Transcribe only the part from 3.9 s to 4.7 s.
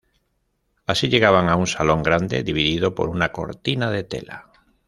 de tela.